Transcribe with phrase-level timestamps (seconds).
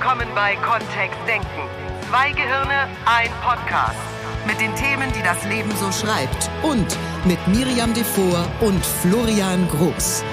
[0.00, 1.46] willkommen bei Kontext Denken.
[2.08, 3.98] Zwei Gehirne, ein Podcast.
[4.46, 6.50] Mit den Themen, die das Leben so schreibt.
[6.62, 6.96] Und
[7.26, 10.24] mit Miriam Devor und Florian Groß.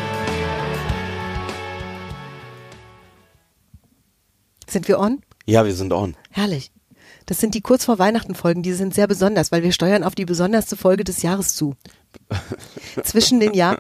[4.70, 5.22] Sind wir on?
[5.46, 6.16] Ja, wir sind on.
[6.32, 6.72] Herrlich.
[7.28, 10.16] Das sind die kurz vor Weihnachten Folgen, die sind sehr besonders, weil wir steuern auf
[10.16, 11.76] die besonderste Folge des Jahres zu.
[13.04, 13.78] Zwischen den Jahren.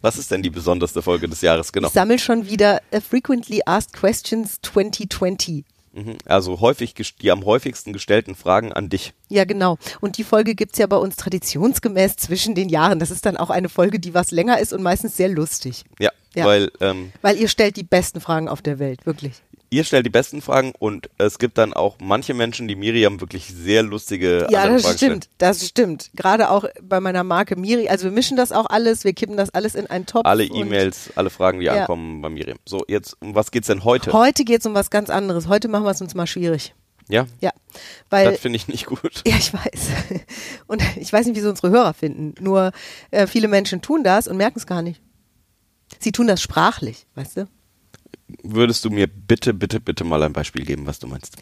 [0.00, 1.72] Was ist denn die besonderste Folge des Jahres?
[1.72, 1.88] Genau.
[1.88, 5.64] Ich sammle schon wieder uh, Frequently Asked Questions 2020.
[5.92, 6.16] Mhm.
[6.24, 9.12] Also häufig die am häufigsten gestellten Fragen an dich.
[9.28, 9.76] Ja, genau.
[10.00, 13.00] Und die Folge gibt's ja bei uns traditionsgemäß zwischen den Jahren.
[13.00, 15.82] Das ist dann auch eine Folge, die was länger ist und meistens sehr lustig.
[15.98, 16.46] Ja, Ja.
[16.46, 19.42] weil ähm, Weil ihr stellt die besten Fragen auf der Welt, wirklich.
[19.70, 23.46] Ihr stellt die besten Fragen und es gibt dann auch manche Menschen, die Miriam wirklich
[23.46, 25.28] sehr lustige Ja, das Fragen stimmt.
[25.38, 26.10] Das stimmt.
[26.14, 27.88] Gerade auch bei meiner Marke Miri.
[27.88, 30.26] Also wir mischen das auch alles, wir kippen das alles in einen Topf.
[30.26, 31.80] Alle E-Mails, alle Fragen, die Ja.
[31.82, 32.58] ankommen bei Miriam.
[32.66, 34.12] So, jetzt, um was geht's denn heute?
[34.12, 35.46] Heute geht's um was ganz anderes.
[35.48, 36.74] Heute machen wir es uns mal schwierig.
[37.08, 37.50] ja, Ja,
[38.10, 39.22] weil das finde ich nicht gut.
[39.26, 39.88] ja, ich weiß.
[40.66, 42.34] Und ich weiß nicht, wie sie unsere Hörer finden.
[42.42, 42.72] Nur
[43.10, 45.00] äh, viele Menschen tun das und merken es gar nicht.
[45.98, 47.48] Sie tun das sprachlich, weißt du?
[48.42, 51.36] Würdest du mir bitte, bitte, bitte mal ein Beispiel geben, was du meinst?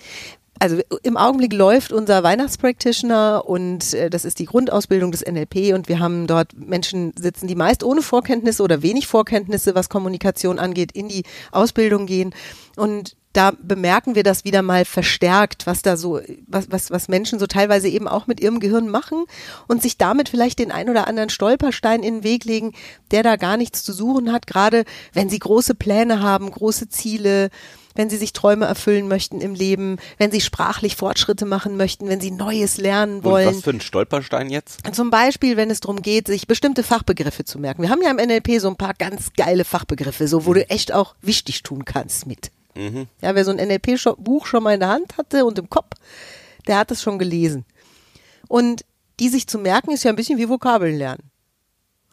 [0.61, 5.89] Also im Augenblick läuft unser Weihnachtspractitioner und äh, das ist die Grundausbildung des NLP und
[5.89, 10.91] wir haben dort Menschen sitzen, die meist ohne Vorkenntnisse oder wenig Vorkenntnisse, was Kommunikation angeht,
[10.93, 11.23] in die
[11.53, 12.35] Ausbildung gehen
[12.77, 17.39] und da bemerken wir das wieder mal verstärkt, was da so, was, was, was Menschen
[17.39, 19.27] so teilweise eben auch mit ihrem Gehirn machen
[19.69, 22.73] und sich damit vielleicht den ein oder anderen Stolperstein in den Weg legen,
[23.13, 27.51] der da gar nichts zu suchen hat, gerade wenn sie große Pläne haben, große Ziele,
[27.95, 32.21] wenn sie sich Träume erfüllen möchten im Leben, wenn sie sprachlich Fortschritte machen möchten, wenn
[32.21, 33.47] sie Neues lernen Und wollen.
[33.55, 34.81] was für ein Stolperstein jetzt?
[34.93, 37.83] Zum Beispiel, wenn es darum geht, sich bestimmte Fachbegriffe zu merken.
[37.83, 40.93] Wir haben ja im NLP so ein paar ganz geile Fachbegriffe, so wo du echt
[40.93, 42.51] auch wichtig tun kannst mit.
[43.21, 45.97] Ja, wer so ein NLP-Buch schon mal in der Hand hatte und im Kopf,
[46.67, 47.65] der hat es schon gelesen.
[48.49, 48.85] Und
[49.21, 51.31] die sich zu merken, ist ja ein bisschen wie Vokabeln lernen.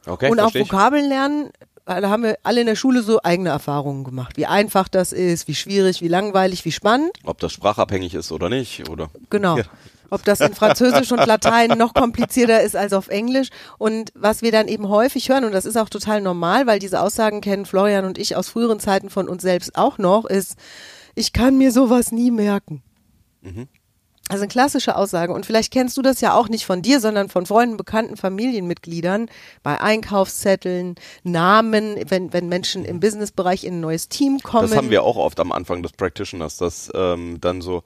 [0.05, 0.53] Okay, und auch.
[0.53, 1.51] Vokabeln lernen,
[1.85, 4.37] äh, da haben wir alle in der Schule so eigene Erfahrungen gemacht.
[4.37, 7.11] Wie einfach das ist, wie schwierig, wie langweilig, wie spannend.
[7.23, 9.09] Ob das sprachabhängig ist oder nicht, oder?
[9.29, 9.57] Genau.
[9.57, 9.63] Ja.
[10.09, 13.49] Ob das in Französisch und Latein noch komplizierter ist als auf Englisch.
[13.77, 17.01] Und was wir dann eben häufig hören, und das ist auch total normal, weil diese
[17.01, 20.55] Aussagen kennen Florian und ich aus früheren Zeiten von uns selbst auch noch, ist,
[21.15, 22.83] ich kann mir sowas nie merken.
[24.27, 25.31] Also eine klassische Aussage.
[25.33, 29.29] Und vielleicht kennst du das ja auch nicht von dir, sondern von Freunden, Bekannten, Familienmitgliedern
[29.61, 34.67] bei Einkaufszetteln, Namen, wenn, wenn Menschen im Businessbereich in ein neues Team kommen.
[34.67, 37.83] Das haben wir auch oft am Anfang des Practitioners, dass ähm, dann so,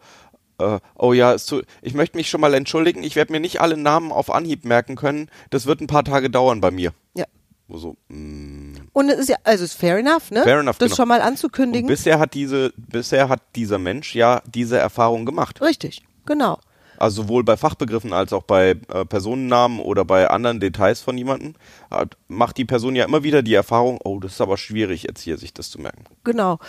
[0.59, 3.78] äh, oh ja, tu, ich möchte mich schon mal entschuldigen, ich werde mir nicht alle
[3.78, 6.94] Namen auf Anhieb merken können, das wird ein paar Tage dauern bei mir.
[7.16, 7.25] Ja.
[7.68, 8.75] So, mm.
[8.94, 10.44] Und es ist ja, also ist fair enough, ne?
[10.44, 10.96] Fair enough, das genau.
[10.96, 11.88] schon mal Und anzukündigen.
[11.88, 15.62] bisher hat diese, bisher hat dieser Mensch ja diese Erfahrung gemacht.
[15.62, 16.59] Richtig, genau.
[17.00, 21.53] Also sowohl bei Fachbegriffen als auch bei äh, Personennamen oder bei anderen Details von jemandem
[21.90, 25.22] hat, macht die Person ja immer wieder die Erfahrung, oh, das ist aber schwierig jetzt
[25.22, 26.03] hier sich das zu merken.
[26.25, 26.59] Genau.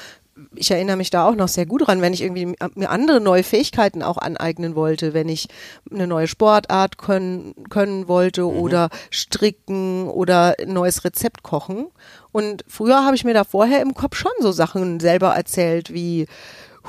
[0.55, 3.43] Ich erinnere mich da auch noch sehr gut dran, wenn ich irgendwie mir andere neue
[3.43, 5.49] Fähigkeiten auch aneignen wollte, wenn ich
[5.91, 11.89] eine neue Sportart können, können wollte oder stricken oder ein neues Rezept kochen.
[12.33, 16.27] Und früher habe ich mir da vorher im Kopf schon so Sachen selber erzählt wie,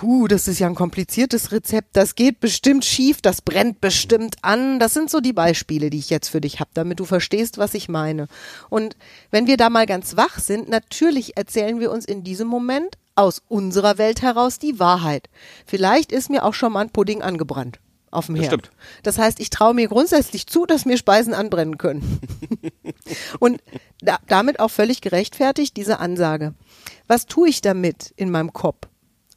[0.01, 4.79] Huh, das ist ja ein kompliziertes Rezept, das geht bestimmt schief, das brennt bestimmt an.
[4.79, 7.73] Das sind so die Beispiele, die ich jetzt für dich habe, damit du verstehst, was
[7.73, 8.28] ich meine.
[8.69, 8.95] Und
[9.31, 13.41] wenn wir da mal ganz wach sind, natürlich erzählen wir uns in diesem Moment aus
[13.47, 15.29] unserer Welt heraus die Wahrheit.
[15.65, 17.79] Vielleicht ist mir auch schon mal ein Pudding angebrannt
[18.11, 18.53] auf dem Das Herd.
[18.53, 18.71] stimmt.
[19.03, 22.19] Das heißt, ich traue mir grundsätzlich zu, dass mir Speisen anbrennen können.
[23.39, 23.61] Und
[24.01, 26.53] da, damit auch völlig gerechtfertigt diese Ansage.
[27.07, 28.87] Was tue ich damit in meinem Kopf?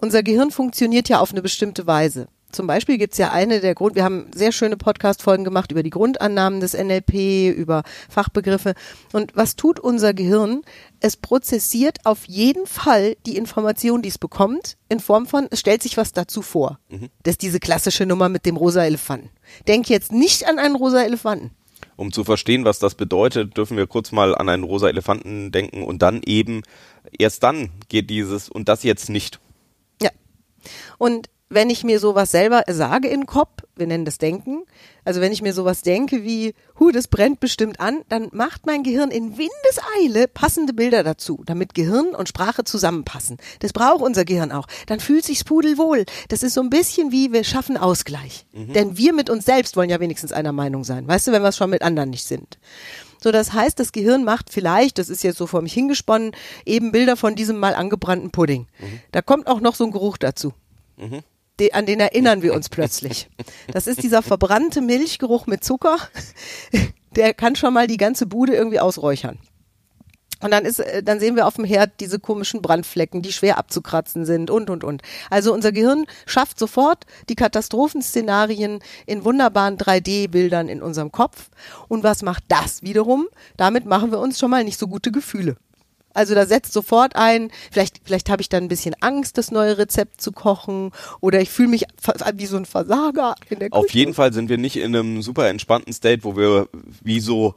[0.00, 2.28] Unser Gehirn funktioniert ja auf eine bestimmte Weise.
[2.54, 5.90] Zum Beispiel gibt's ja eine der Grund, wir haben sehr schöne Podcast-Folgen gemacht über die
[5.90, 8.74] Grundannahmen des NLP, über Fachbegriffe.
[9.12, 10.62] Und was tut unser Gehirn?
[11.00, 15.82] Es prozessiert auf jeden Fall die Information, die es bekommt, in Form von, es stellt
[15.82, 16.78] sich was dazu vor.
[17.24, 19.30] Das ist diese klassische Nummer mit dem rosa Elefanten.
[19.66, 21.50] Denk jetzt nicht an einen rosa Elefanten.
[21.96, 25.82] Um zu verstehen, was das bedeutet, dürfen wir kurz mal an einen rosa Elefanten denken
[25.82, 26.62] und dann eben,
[27.18, 29.40] erst dann geht dieses und das jetzt nicht.
[30.00, 30.10] Ja.
[30.98, 34.64] Und wenn ich mir sowas selber sage in den Kopf, wir nennen das Denken,
[35.04, 38.82] also wenn ich mir sowas denke wie, hu, das brennt bestimmt an, dann macht mein
[38.82, 43.36] Gehirn in Windeseile passende Bilder dazu, damit Gehirn und Sprache zusammenpassen.
[43.60, 44.66] Das braucht unser Gehirn auch.
[44.86, 46.04] Dann fühlt sich's pudelwohl.
[46.28, 48.46] Das ist so ein bisschen wie, wir schaffen Ausgleich.
[48.74, 51.06] Denn wir mit uns selbst wollen ja wenigstens einer Meinung sein.
[51.06, 52.58] Weißt du, wenn wir es schon mit anderen nicht sind.
[53.22, 56.32] So, das heißt, das Gehirn macht vielleicht, das ist jetzt so vor mich hingesponnen,
[56.66, 58.66] eben Bilder von diesem mal angebrannten Pudding.
[59.12, 60.52] Da kommt auch noch so ein Geruch dazu.
[61.60, 63.28] De, an den erinnern wir uns plötzlich.
[63.72, 65.98] Das ist dieser verbrannte Milchgeruch mit Zucker.
[67.16, 69.38] Der kann schon mal die ganze Bude irgendwie ausräuchern.
[70.44, 73.56] Und dann ist, äh, dann sehen wir auf dem Herd diese komischen Brandflecken, die schwer
[73.56, 75.00] abzukratzen sind und, und, und.
[75.30, 81.48] Also unser Gehirn schafft sofort die Katastrophenszenarien in wunderbaren 3D-Bildern in unserem Kopf.
[81.88, 83.26] Und was macht das wiederum?
[83.56, 85.56] Damit machen wir uns schon mal nicht so gute Gefühle.
[86.14, 89.76] Also da setzt sofort ein, vielleicht, vielleicht habe ich dann ein bisschen Angst, das neue
[89.76, 91.84] Rezept zu kochen oder ich fühle mich
[92.34, 93.98] wie so ein Versager in der Auf Küche.
[93.98, 96.68] jeden Fall sind wir nicht in einem super entspannten State, wo wir
[97.02, 97.54] wie so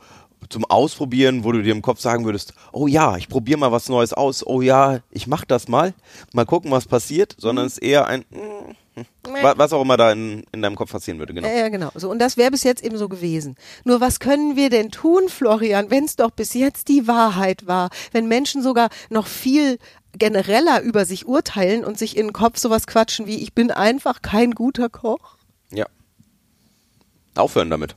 [0.50, 3.90] zum Ausprobieren, wo du dir im Kopf sagen würdest, oh ja, ich probiere mal was
[3.90, 5.94] Neues aus, oh ja, ich mach das mal,
[6.34, 8.74] mal gucken, was passiert, sondern es ist eher ein, mm, wa-
[9.24, 11.48] was auch immer da in, in deinem Kopf passieren würde, genau.
[11.48, 11.92] Ja, ja, genau.
[11.96, 13.56] So, und das wäre bis jetzt eben so gewesen.
[13.84, 17.90] Nur was können wir denn tun, Florian, wenn es doch bis jetzt die Wahrheit war?
[18.12, 19.78] Wenn Menschen sogar noch viel
[20.18, 24.22] genereller über sich urteilen und sich in den Kopf sowas quatschen wie, ich bin einfach
[24.22, 25.38] kein guter Koch.
[25.72, 25.86] Ja.
[27.36, 27.96] Aufhören damit.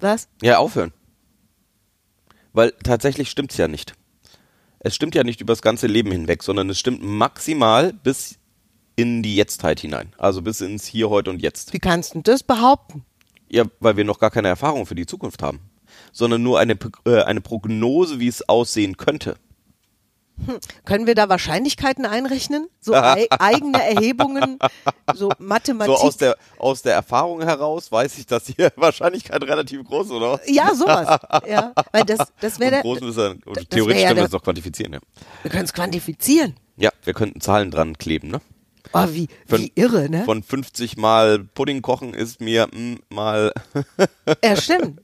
[0.00, 0.28] Was?
[0.42, 0.92] Ja, aufhören.
[2.52, 3.94] Weil tatsächlich stimmt's ja nicht.
[4.80, 8.37] Es stimmt ja nicht übers ganze Leben hinweg, sondern es stimmt maximal bis
[8.98, 10.12] in die Jetztheit hinein.
[10.18, 11.72] Also bis ins Hier, Heute und Jetzt.
[11.72, 13.04] Wie kannst du das behaupten?
[13.48, 15.60] Ja, weil wir noch gar keine Erfahrung für die Zukunft haben.
[16.12, 19.36] Sondern nur eine, äh, eine Prognose, wie es aussehen könnte.
[20.84, 22.68] Können wir da Wahrscheinlichkeiten einrechnen?
[22.80, 24.58] So ei eigene Erhebungen,
[25.14, 25.96] so Mathematik.
[25.96, 30.12] So aus der, aus der Erfahrung heraus weiß ich, dass die Wahrscheinlichkeit relativ groß ist,
[30.12, 30.40] oder?
[30.46, 31.20] ja, sowas.
[31.48, 32.82] Ja, weil das, das wäre der.
[32.82, 35.00] groß müssen das theoretisch wär ja können wir es doch quantifizieren, ja.
[35.42, 36.56] Wir können es quantifizieren.
[36.76, 38.40] Ja, wir könnten Zahlen dran kleben, ne?
[38.92, 40.24] Oh, wie, Von- wie irre, ne?
[40.24, 43.52] Von 50 mal Pudding kochen ist mir mm, mal
[44.44, 45.00] Ja, stimmt.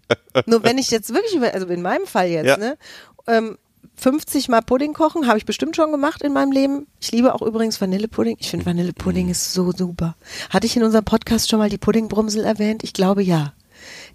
[0.47, 2.57] Nur wenn ich jetzt wirklich, über, also in meinem Fall jetzt, Ja.
[2.57, 2.79] ne,
[3.27, 3.59] ähm,
[3.97, 6.87] 50 Mal Pudding kochen, habe ich bestimmt schon gemacht in meinem Leben.
[7.01, 8.37] Ich liebe auch übrigens Vanillepudding.
[8.41, 10.17] Ich finde Vanillepudding ist so super.
[10.51, 12.83] Hatte ich in unserem Podcast schon mal die Puddingbrumsel erwähnt?
[12.83, 13.53] Ich glaube ja.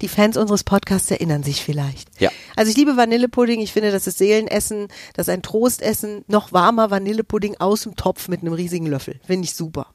[0.02, 2.10] Die Fans unseres Podcasts erinnern sich vielleicht.
[2.20, 2.30] Ja.
[2.56, 3.60] Also ich liebe Vanillepudding.
[3.62, 6.24] Ich finde, das ist Seelenessen, das ist ein Trostessen.
[6.28, 9.20] Noch warmer Vanillepudding aus dem Topf mit einem riesigen Löffel.
[9.26, 9.94] Finde ich super.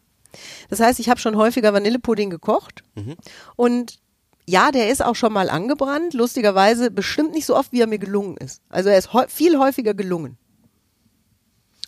[0.68, 2.82] Das heißt, ich habe schon häufiger Vanillepudding gekocht
[3.56, 3.98] und
[4.46, 6.12] ja, der ist auch schon mal angebrannt.
[6.12, 8.60] Lustigerweise bestimmt nicht so oft, wie er mir gelungen ist.
[8.68, 10.36] Also er ist viel häufiger gelungen.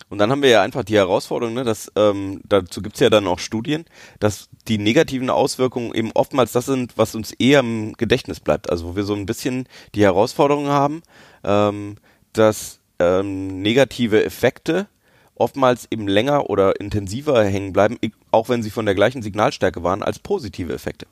[0.08, 3.26] Und dann haben wir ja einfach die Herausforderung, ne, dass ähm, dazu gibt's ja dann
[3.26, 3.85] auch Studien,
[4.20, 8.70] dass die negativen Auswirkungen eben oftmals das sind, was uns eher im Gedächtnis bleibt.
[8.70, 11.03] Also wo wir so ein bisschen die Herausforderung haben,
[11.43, 11.97] ähm,
[12.32, 14.87] dass ähm, negative Effekte
[15.35, 19.82] oftmals eben länger oder intensiver hängen bleiben, i- auch wenn sie von der gleichen Signalstärke
[19.82, 21.06] waren, als positive Effekte.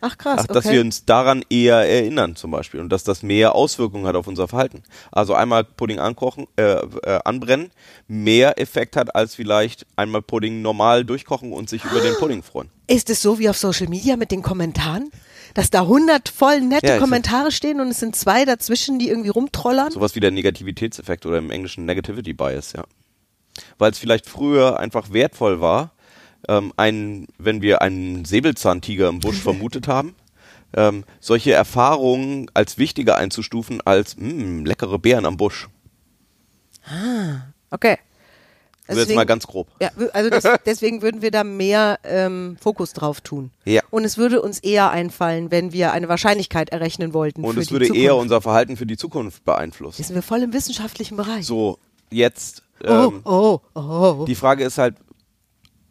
[0.00, 0.80] Ach krass, Ach, dass wir okay.
[0.80, 4.82] uns daran eher erinnern zum Beispiel und dass das mehr Auswirkungen hat auf unser Verhalten.
[5.10, 7.70] Also einmal Pudding ankochen, äh, äh, anbrennen,
[8.06, 12.70] mehr Effekt hat als vielleicht einmal Pudding normal durchkochen und sich über den Pudding freuen.
[12.86, 15.10] Ist es so wie auf Social Media mit den Kommentaren?
[15.54, 19.30] Dass da hundert voll nette Ja, Kommentare stehen und es sind zwei dazwischen, die irgendwie
[19.30, 19.90] rumtrollern?
[19.90, 22.84] Sowas wie der Negativitätseffekt oder im Englischen Negativity Bias, ja.
[23.78, 25.92] Weil es vielleicht früher einfach wertvoll war,
[26.48, 30.14] ähm, ein, wenn wir einen Säbelzahntiger im Busch vermutet haben,
[30.74, 35.68] ähm, solche Erfahrungen als wichtiger einzustufen als mh, leckere Beeren am Busch.
[37.70, 37.98] Okay.
[38.88, 39.68] Also jetzt mal ganz grob.
[39.80, 43.50] Ja, also das, deswegen würden wir da mehr ähm, Fokus drauf tun.
[43.64, 43.82] Ja.
[43.90, 47.42] Und es würde uns eher einfallen, wenn wir eine Wahrscheinlichkeit errechnen wollten.
[47.44, 48.04] Und es würde Zukunft.
[48.04, 49.96] eher unser Verhalten für die Zukunft beeinflussen.
[49.98, 51.46] Jetzt sind wir voll im wissenschaftlichen Bereich.
[51.46, 51.78] So,
[52.10, 52.62] jetzt.
[52.84, 54.24] oh, Ähm, oh, oh.
[54.28, 54.94] Die Frage ist halt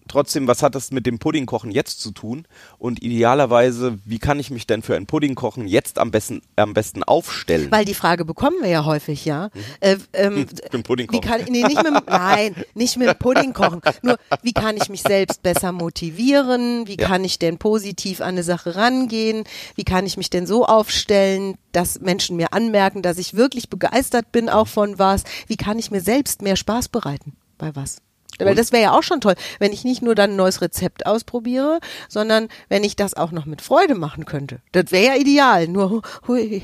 [0.08, 2.48] trotzdem, was hat das mit dem Puddingkochen jetzt zu tun?
[2.78, 7.04] Und idealerweise, wie kann ich mich denn für ein Puddingkochen jetzt am besten, am besten
[7.04, 7.72] aufstellen?
[7.72, 9.50] Weil die Frage bekommen wir ja häufig, ja.
[9.80, 13.54] Äh, ähm, Mit dem Pudding wie kann, nee, nicht mit, nein, nicht mit dem Pudding
[13.54, 13.82] kochen.
[14.02, 16.88] Nur, wie kann ich mich selbst besser motivieren?
[16.88, 17.08] Wie Ja.
[17.08, 19.44] kann ich denn positiv an eine Sache rangehen?
[19.76, 24.32] Wie kann ich mich denn so aufstellen, dass Menschen mir anmerken, dass ich wirklich begeistert
[24.32, 25.24] bin auch von was?
[25.48, 27.98] Wie kann ich mir selbst mehr Spaß bereiten bei was?
[28.40, 31.06] Weil das wäre ja auch schon toll, wenn ich nicht nur dann ein neues Rezept
[31.06, 34.60] ausprobiere, sondern wenn ich das auch noch mit Freude machen könnte.
[34.72, 35.68] Das wäre ja ideal.
[35.68, 36.64] Nur, hui,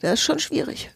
[0.00, 0.90] das ist schon schwierig.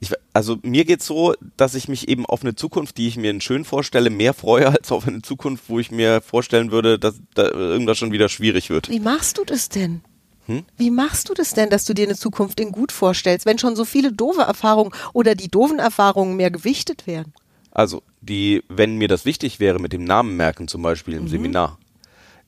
[0.00, 3.40] Ich, also mir geht's so, dass ich mich eben auf eine Zukunft, die ich mir
[3.40, 7.48] schön vorstelle, mehr freue, als auf eine Zukunft, wo ich mir vorstellen würde, dass da
[7.48, 8.90] irgendwas schon wieder schwierig wird.
[8.90, 10.02] Wie machst du das denn?
[10.46, 10.64] Hm?
[10.76, 13.76] Wie machst du das denn, dass du dir eine Zukunft in gut vorstellst, wenn schon
[13.76, 17.32] so viele doofe Erfahrungen oder die doofen Erfahrungen mehr gewichtet werden?
[17.74, 21.78] Also, die, wenn mir das wichtig wäre mit dem Namen merken zum Beispiel im Seminar,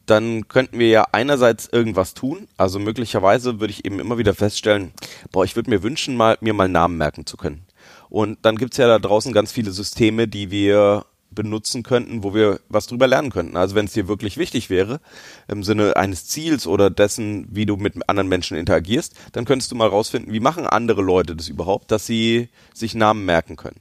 [0.06, 2.47] dann könnten wir ja einerseits irgendwas tun.
[2.56, 4.92] Also möglicherweise würde ich eben immer wieder feststellen,
[5.33, 7.66] boah, ich würde mir wünschen, mal, mir mal Namen merken zu können.
[8.09, 12.61] Und dann gibt's ja da draußen ganz viele Systeme, die wir benutzen könnten, wo wir
[12.68, 13.56] was drüber lernen könnten.
[13.56, 15.00] Also wenn es dir wirklich wichtig wäre,
[15.49, 19.75] im Sinne eines Ziels oder dessen, wie du mit anderen Menschen interagierst, dann könntest du
[19.75, 23.80] mal rausfinden, wie machen andere Leute das überhaupt, dass sie sich Namen merken können.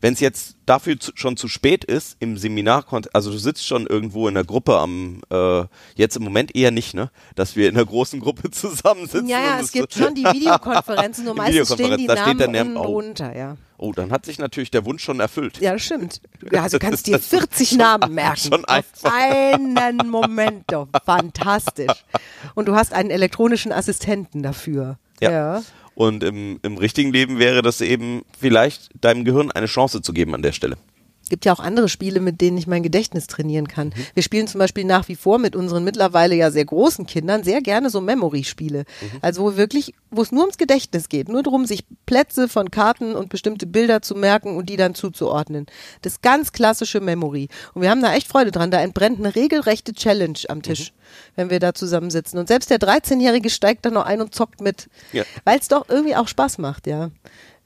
[0.00, 3.86] Wenn es jetzt dafür zu, schon zu spät ist, im Seminar, also du sitzt schon
[3.86, 5.64] irgendwo in der Gruppe am, äh,
[5.96, 9.28] jetzt im Moment eher nicht, ne, dass wir in einer großen Gruppe zusammensitzen.
[9.28, 12.84] Ja, ja, es gibt schon die Videokonferenzen, nur meistens stehen die da Namen steht auch.
[12.84, 13.56] drunter, ja.
[13.80, 15.58] Oh, dann hat sich natürlich der Wunsch schon erfüllt.
[15.60, 16.20] Ja, das stimmt.
[16.50, 18.36] Ja, also kannst dir 40 Namen merken.
[18.38, 20.88] schon auf einen Moment doch.
[21.04, 22.04] Fantastisch.
[22.54, 24.98] Und du hast einen elektronischen Assistenten dafür.
[25.20, 25.30] Ja.
[25.30, 25.62] ja.
[25.98, 30.32] Und im, im richtigen Leben wäre das eben vielleicht deinem Gehirn eine Chance zu geben
[30.32, 30.76] an der Stelle.
[31.28, 33.88] Gibt ja auch andere Spiele, mit denen ich mein Gedächtnis trainieren kann.
[33.88, 34.06] Mhm.
[34.14, 37.60] Wir spielen zum Beispiel nach wie vor mit unseren mittlerweile ja sehr großen Kindern sehr
[37.60, 38.80] gerne so Memory-Spiele.
[39.00, 39.18] Mhm.
[39.22, 43.14] Also wo wirklich, wo es nur ums Gedächtnis geht, nur darum, sich Plätze von Karten
[43.14, 45.66] und bestimmte Bilder zu merken und die dann zuzuordnen.
[46.02, 47.48] Das ganz klassische Memory.
[47.74, 48.70] Und wir haben da echt Freude dran.
[48.70, 50.96] Da entbrennt eine regelrechte Challenge am Tisch, Mhm.
[51.36, 52.38] wenn wir da zusammensitzen.
[52.38, 55.24] Und selbst der 13-Jährige steigt da noch ein und zockt mit, Ja.
[55.44, 57.10] weil es doch irgendwie auch Spaß macht, ja.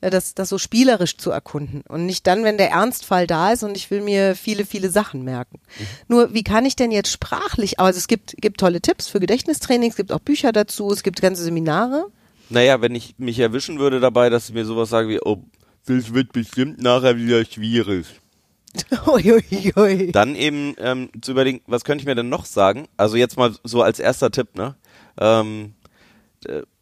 [0.03, 3.63] Ja, das, das so spielerisch zu erkunden und nicht dann, wenn der Ernstfall da ist
[3.63, 5.61] und ich will mir viele, viele Sachen merken.
[6.09, 9.91] Nur, wie kann ich denn jetzt sprachlich, also es gibt, gibt tolle Tipps für Gedächtnistraining,
[9.91, 12.07] es gibt auch Bücher dazu, es gibt ganze Seminare.
[12.49, 15.45] Naja, wenn ich mich erwischen würde dabei, dass ich mir sowas sage wie, oh,
[15.87, 18.07] das wird bestimmt nachher wieder schwierig.
[20.13, 22.89] Dann eben ähm, zu überlegen, was könnte ich mir denn noch sagen?
[22.97, 24.75] Also jetzt mal so als erster Tipp, ne?
[25.21, 25.82] Ähm, äh,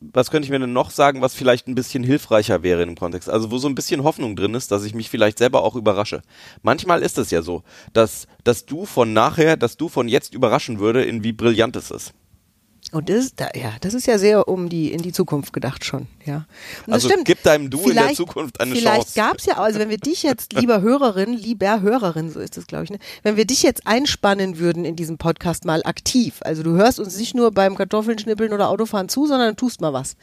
[0.01, 3.29] was könnte ich mir denn noch sagen, was vielleicht ein bisschen hilfreicher wäre im Kontext?
[3.29, 6.23] Also wo so ein bisschen Hoffnung drin ist, dass ich mich vielleicht selber auch überrasche.
[6.63, 7.63] Manchmal ist es ja so,
[7.93, 11.91] dass, dass du von nachher, dass du von jetzt überraschen würde, in wie brillant es
[11.91, 12.15] ist.
[12.93, 16.09] Und das, da, ja, das ist ja sehr um die in die Zukunft gedacht schon,
[16.27, 16.37] ja.
[16.37, 16.45] Und
[16.89, 17.25] das Also stimmt.
[17.25, 19.21] gib deinem Du in der Vielleicht- Zukunft eine Vielleicht Chance.
[19.21, 22.67] gab's ja auch, also wenn wir dich jetzt, lieber Hörerin, lieber Hörerin, so ist das,
[22.67, 22.99] glaube ich, ne?
[23.23, 27.17] wenn wir dich jetzt einspannen würden in diesem Podcast mal aktiv, also du hörst uns
[27.17, 30.17] nicht nur beim Kartoffeln schnippeln oder Autofahren zu, sondern du tust mal was.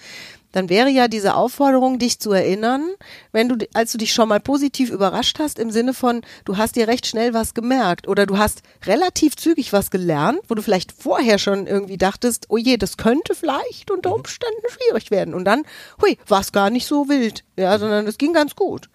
[0.57, 2.83] Dann wäre ja diese Aufforderung, dich zu erinnern,
[3.31, 6.75] wenn du, als du dich schon mal positiv überrascht hast, im Sinne von, du hast
[6.75, 10.93] dir recht schnell was gemerkt oder du hast relativ zügig was gelernt, wo du vielleicht
[10.93, 15.35] vorher schon irgendwie dachtest, oh je, das könnte vielleicht unter Umständen schwierig werden.
[15.35, 15.61] Und dann,
[16.01, 18.89] hui, war es gar nicht so wild, ja, sondern es ging ganz gut.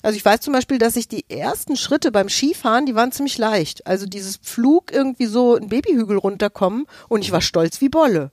[0.00, 3.36] Also ich weiß zum Beispiel, dass ich die ersten Schritte beim Skifahren, die waren ziemlich
[3.36, 3.84] leicht.
[3.84, 8.30] Also dieses Flug irgendwie so einen Babyhügel runterkommen und ich war stolz wie Bolle.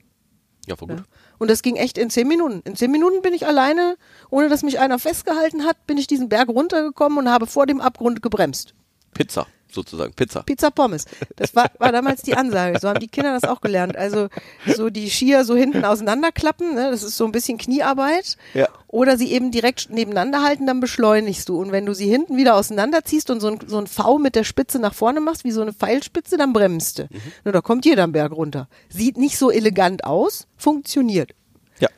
[0.68, 1.02] Ja, voll gut.
[1.42, 2.60] Und das ging echt in zehn Minuten.
[2.64, 3.96] In zehn Minuten bin ich alleine,
[4.30, 7.80] ohne dass mich einer festgehalten hat, bin ich diesen Berg runtergekommen und habe vor dem
[7.80, 8.74] Abgrund gebremst.
[9.12, 10.42] Pizza, sozusagen, Pizza.
[10.42, 11.06] Pizza Pommes.
[11.36, 12.78] Das war, war damals die Ansage.
[12.80, 13.96] So haben die Kinder das auch gelernt.
[13.96, 14.28] Also
[14.66, 16.90] so die Skier so hinten auseinanderklappen, ne?
[16.90, 18.36] das ist so ein bisschen Kniearbeit.
[18.54, 18.68] Ja.
[18.88, 21.60] Oder sie eben direkt nebeneinander halten, dann beschleunigst du.
[21.60, 24.44] Und wenn du sie hinten wieder auseinanderziehst und so ein, so ein V mit der
[24.44, 27.08] Spitze nach vorne machst, wie so eine Pfeilspitze, dann bremst du.
[27.44, 28.68] Na, da kommt jeder am Berg runter.
[28.88, 31.32] Sieht nicht so elegant aus, funktioniert.
[31.80, 31.88] Ja.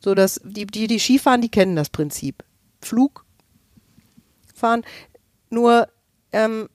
[0.00, 2.42] So dass die, die, die Skifahren, die kennen das Prinzip.
[2.80, 3.24] Flug
[4.54, 4.82] fahren.
[5.50, 5.88] Nur,
[6.32, 6.68] ähm,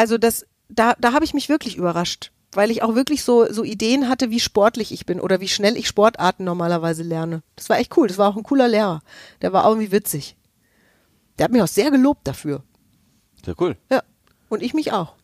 [0.00, 3.64] also das, da, da habe ich mich wirklich überrascht, weil ich auch wirklich so, so
[3.64, 7.42] Ideen hatte, wie sportlich ich bin oder wie schnell ich Sportarten normalerweise lerne.
[7.54, 8.08] Das war echt cool.
[8.08, 9.02] Das war auch ein cooler Lehrer.
[9.42, 10.36] Der war auch irgendwie witzig.
[11.36, 12.62] Der hat mich auch sehr gelobt dafür.
[13.44, 13.76] Sehr cool.
[13.90, 14.02] Ja.
[14.48, 15.16] Und ich mich auch.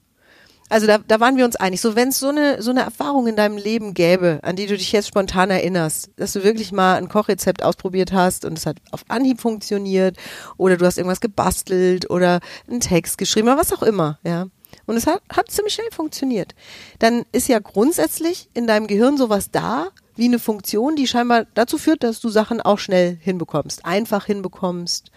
[0.68, 1.80] Also da, da waren wir uns einig.
[1.80, 4.76] So, wenn es so eine, so eine Erfahrung in deinem Leben gäbe, an die du
[4.76, 8.76] dich jetzt spontan erinnerst, dass du wirklich mal ein Kochrezept ausprobiert hast und es hat
[8.90, 10.18] auf Anhieb funktioniert
[10.58, 14.48] oder du hast irgendwas gebastelt oder einen Text geschrieben oder was auch immer, ja.
[14.86, 16.54] Und es hat, hat ziemlich schnell funktioniert.
[16.98, 21.76] Dann ist ja grundsätzlich in deinem Gehirn sowas da, wie eine Funktion, die scheinbar dazu
[21.76, 25.10] führt, dass du Sachen auch schnell hinbekommst, einfach hinbekommst.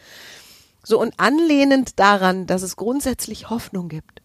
[0.83, 4.21] So und anlehnend daran, dass es grundsätzlich Hoffnung gibt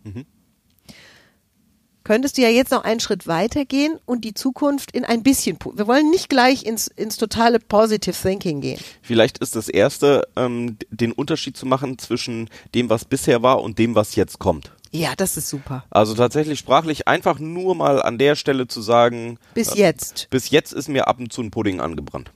[2.04, 5.58] könntest du ja jetzt noch einen Schritt weitergehen und die Zukunft in ein bisschen.
[5.74, 8.78] Wir wollen nicht gleich ins, ins totale Positive Thinking gehen.
[9.02, 13.78] Vielleicht ist das erste, ähm, den Unterschied zu machen zwischen dem, was bisher war und
[13.78, 14.70] dem, was jetzt kommt.
[14.94, 15.84] Ja, das ist super.
[15.90, 20.28] Also tatsächlich sprachlich einfach nur mal an der Stelle zu sagen, Bis äh, jetzt.
[20.30, 22.30] bis jetzt ist mir ab und zu ein Pudding angebrannt.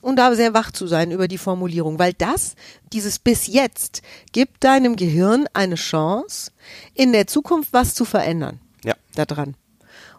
[0.00, 2.54] Und da sehr wach zu sein über die Formulierung, weil das,
[2.92, 4.00] dieses bis jetzt,
[4.32, 6.52] gibt deinem Gehirn eine Chance,
[6.94, 8.60] in der Zukunft was zu verändern.
[8.82, 8.94] Ja.
[9.14, 9.56] daran.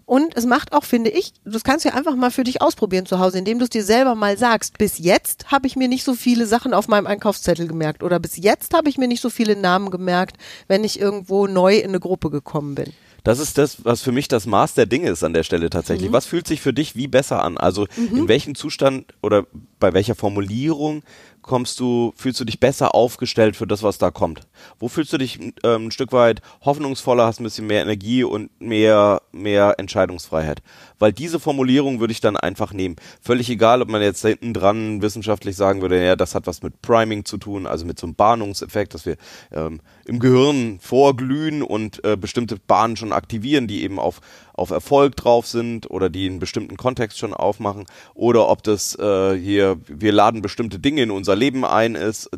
[0.08, 3.06] Und es macht auch, finde ich, das kannst du ja einfach mal für dich ausprobieren
[3.06, 4.78] zu Hause, indem du es dir selber mal sagst.
[4.78, 8.38] Bis jetzt habe ich mir nicht so viele Sachen auf meinem Einkaufszettel gemerkt oder bis
[8.38, 10.38] jetzt habe ich mir nicht so viele Namen gemerkt,
[10.70, 12.94] wenn ich irgendwo neu in eine Gruppe gekommen bin.
[13.26, 15.72] Das ist das, was für mich das Maß der Dinge ist an der Stelle Mhm.
[15.72, 16.14] tatsächlich.
[16.14, 17.58] Was fühlt sich für dich wie besser an?
[17.58, 19.46] Also in welchem Zustand oder
[19.82, 21.04] bei welcher Formulierung
[21.48, 24.42] kommst du, fühlst du dich besser aufgestellt für das, was da kommt?
[24.78, 28.52] Wo fühlst du dich ähm, ein Stück weit hoffnungsvoller, hast ein bisschen mehr Energie und
[28.62, 30.62] mehr, mehr Entscheidungsfreiheit?
[31.00, 32.98] Weil diese Formulierung würde ich dann einfach nehmen.
[33.22, 36.82] Völlig egal, ob man jetzt hinten dran wissenschaftlich sagen würde, ja, das hat was mit
[36.82, 39.16] Priming zu tun, also mit so einem Bahnungseffekt, dass wir
[39.52, 44.22] ähm, im Gehirn vorglühen und äh, bestimmte Bahnen schon aktivieren, die eben auf,
[44.58, 47.86] auf Erfolg drauf sind oder die einen bestimmten Kontext schon aufmachen.
[48.14, 52.30] Oder ob das äh, hier, wir laden bestimmte Dinge in unser Leben ein ist.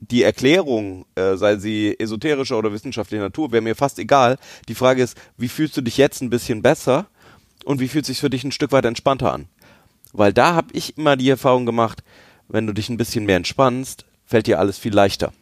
[0.00, 4.38] Die Erklärung, äh, sei sie esoterischer oder wissenschaftlicher Natur, wäre mir fast egal.
[4.68, 7.06] Die Frage ist, wie fühlst du dich jetzt ein bisschen besser
[7.64, 9.48] und wie fühlt sich für dich ein Stück weit entspannter an?
[10.12, 12.04] Weil da habe ich immer die Erfahrung gemacht,
[12.48, 15.32] wenn du dich ein bisschen mehr entspannst, fällt dir alles viel leichter.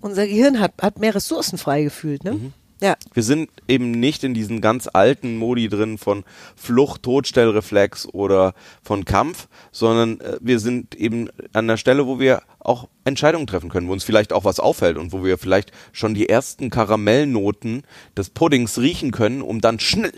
[0.00, 2.32] Unser Gehirn hat, hat mehr Ressourcen freigefühlt, ne?
[2.32, 2.52] Mhm.
[2.80, 2.96] Ja.
[3.14, 6.24] Wir sind eben nicht in diesen ganz alten Modi drin von
[6.56, 12.42] Flucht, Todstellreflex oder von Kampf, sondern äh, wir sind eben an der Stelle, wo wir
[12.58, 16.14] auch Entscheidungen treffen können, wo uns vielleicht auch was auffällt und wo wir vielleicht schon
[16.14, 17.82] die ersten Karamellnoten
[18.16, 20.12] des Puddings riechen können, um dann schnell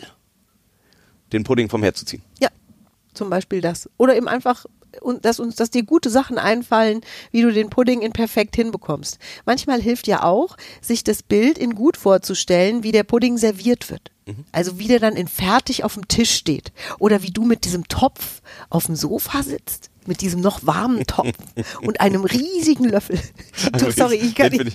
[1.32, 2.22] den Pudding vom Herd zu ziehen.
[2.40, 2.48] Ja,
[3.14, 3.88] zum Beispiel das.
[3.98, 4.64] Oder eben einfach,
[5.22, 9.18] dass uns, dass dir gute Sachen einfallen, wie du den Pudding in perfekt hinbekommst.
[9.46, 14.10] Manchmal hilft ja auch, sich das Bild in gut vorzustellen, wie der Pudding serviert wird.
[14.52, 16.72] Also wie der dann in fertig auf dem Tisch steht.
[16.98, 19.90] Oder wie du mit diesem Topf auf dem Sofa sitzt.
[20.08, 21.34] Mit diesem noch warmen Topf
[21.82, 23.20] und einem riesigen Löffel.
[23.78, 24.72] Du, sorry, ich kann nicht.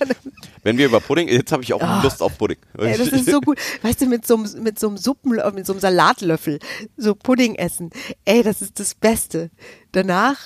[0.62, 2.00] Wenn wir über Pudding, jetzt habe ich auch Ah.
[2.04, 2.58] Lust auf Pudding.
[2.78, 3.58] Ja, das ist so gut.
[3.82, 6.60] Weißt du, mit so einem, mit so einem Suppen, mit so einem Salatlöffel,
[6.96, 7.90] so Pudding essen.
[8.24, 9.50] Ey, das ist das Beste.
[9.90, 10.36] Danach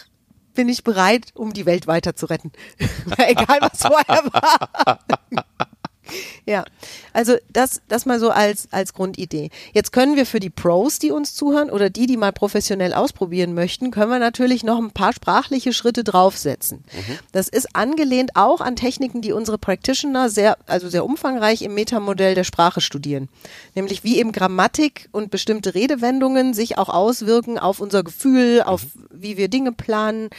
[0.54, 2.50] bin ich bereit, um die Welt weiter zu retten.
[3.18, 4.98] Egal, was vorher war.
[6.46, 6.64] Ja,
[7.12, 9.50] also das, das mal so als, als Grundidee.
[9.72, 13.54] Jetzt können wir für die Pros, die uns zuhören oder die, die mal professionell ausprobieren
[13.54, 16.84] möchten, können wir natürlich noch ein paar sprachliche Schritte draufsetzen.
[17.32, 22.34] Das ist angelehnt auch an Techniken, die unsere Practitioner sehr, also sehr umfangreich im Metamodell
[22.34, 23.28] der Sprache studieren.
[23.74, 29.36] Nämlich wie eben Grammatik und bestimmte Redewendungen sich auch auswirken auf unser Gefühl, auf wie
[29.36, 30.30] wir Dinge planen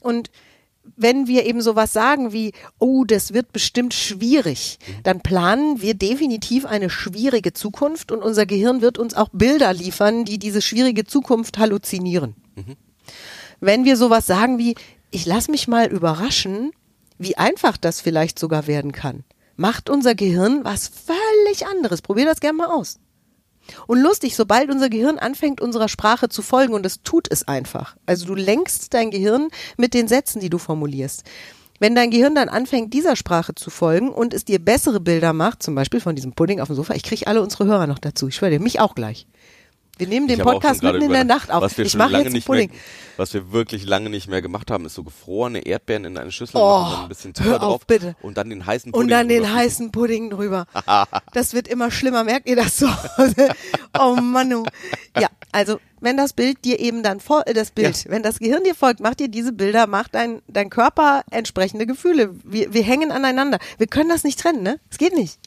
[0.00, 0.30] und
[0.96, 6.66] wenn wir eben sowas sagen wie, oh, das wird bestimmt schwierig, dann planen wir definitiv
[6.66, 11.58] eine schwierige Zukunft und unser Gehirn wird uns auch Bilder liefern, die diese schwierige Zukunft
[11.58, 12.34] halluzinieren.
[13.60, 14.74] Wenn wir sowas sagen wie,
[15.10, 16.70] ich lass mich mal überraschen,
[17.18, 19.24] wie einfach das vielleicht sogar werden kann,
[19.56, 22.02] macht unser Gehirn was völlig anderes.
[22.02, 23.00] Probier das gerne mal aus.
[23.86, 27.96] Und lustig, sobald unser Gehirn anfängt, unserer Sprache zu folgen, und es tut es einfach.
[28.06, 31.24] Also du lenkst dein Gehirn mit den Sätzen, die du formulierst.
[31.80, 35.62] Wenn dein Gehirn dann anfängt, dieser Sprache zu folgen und es dir bessere Bilder macht,
[35.62, 38.28] zum Beispiel von diesem Pudding auf dem Sofa, ich kriege alle unsere Hörer noch dazu,
[38.28, 39.26] ich schwöre dir, mich auch gleich.
[39.98, 41.60] Wir nehmen den Podcast mitten in der Nacht auf.
[41.62, 42.78] Was wir Ich schon mache lange jetzt nicht mehr, Pudding.
[43.16, 46.56] was wir wirklich lange nicht mehr gemacht haben, ist so gefrorene Erdbeeren in eine Schüssel
[46.56, 48.14] Oh, machen, ein bisschen Zucker drauf bitte.
[48.22, 50.66] und dann den heißen Pudding Und dann den drüber heißen Pudding drüber.
[51.32, 53.48] Das wird immer schlimmer, merkt ihr das zu Hause?
[53.98, 54.52] Oh Mann.
[54.54, 54.64] oh.
[55.18, 58.62] Ja, also wenn das Bild dir eben dann fol äh, das Bild, wenn das Gehirn
[58.64, 62.34] dir folgt, macht dir diese Bilder, macht dein, dein Körper entsprechende Gefühle.
[62.44, 63.58] Wir, wir hängen aneinander.
[63.78, 64.78] Wir können das nicht trennen, ne?
[64.90, 65.38] Es geht nicht.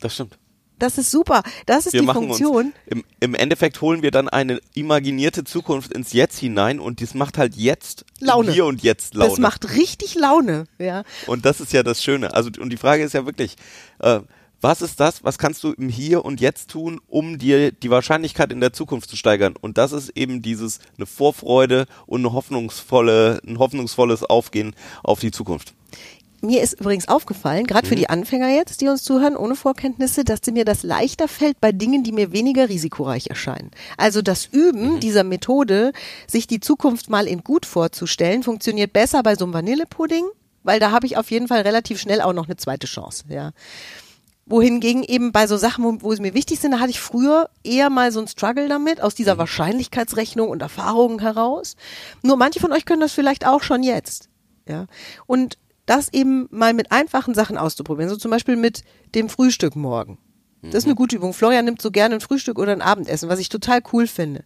[0.00, 0.38] Das stimmt.
[0.78, 1.42] Das ist super.
[1.66, 2.66] Das ist Wir die Funktion.
[2.66, 7.14] uns, im, im Endeffekt holen wir dann eine imaginierte Zukunft ins Jetzt hinein und das
[7.14, 8.52] macht halt jetzt Laune.
[8.52, 9.30] hier und jetzt Laune.
[9.30, 11.04] Das macht richtig Laune, ja.
[11.26, 12.34] Und das ist ja das Schöne.
[12.34, 13.56] Also, und die Frage ist ja wirklich,
[14.00, 14.20] äh,
[14.62, 18.52] was ist das, was kannst du im Hier und Jetzt tun, um dir die Wahrscheinlichkeit
[18.52, 19.54] in der Zukunft zu steigern?
[19.60, 25.32] Und das ist eben dieses, eine Vorfreude und eine hoffnungsvolle, ein hoffnungsvolles Aufgehen auf die
[25.32, 25.74] Zukunft.
[26.44, 27.88] Mir ist übrigens aufgefallen, gerade Mhm.
[27.90, 31.70] für die Anfänger jetzt, die uns zuhören, ohne Vorkenntnisse, dass mir das leichter fällt bei
[31.70, 33.70] Dingen, die mir weniger risikoreich erscheinen.
[33.96, 34.58] Also das Mhm.
[34.60, 35.92] Üben dieser Methode,
[36.26, 40.24] sich die Zukunft mal in gut vorzustellen, funktioniert besser bei so einem Vanillepudding,
[40.64, 43.24] weil da habe ich auf jeden Fall relativ schnell auch noch eine zweite Chance.
[43.28, 43.52] Ja.
[44.44, 47.48] Wohingegen eben bei so Sachen, wo, wo es mir wichtig sind, da hatte ich früher
[47.62, 49.16] eher mal so ein Struggle damit, aus Mhm.
[49.18, 51.76] dieser Wahrscheinlichkeitsrechnung und Erfahrungen heraus.
[52.22, 54.28] Nur manche von euch können das vielleicht auch schon jetzt.
[54.68, 54.86] Ja.
[55.26, 55.56] Und
[55.96, 58.10] das eben mal mit einfachen Sachen auszuprobieren.
[58.10, 58.82] So zum Beispiel mit
[59.14, 60.18] dem Frühstück morgen.
[60.62, 60.90] Das ist Mhm.
[60.90, 61.32] eine gute Übung.
[61.34, 64.44] Florian nimmt so gerne ein Frühstück oder ein Abendessen, was ich total cool finde.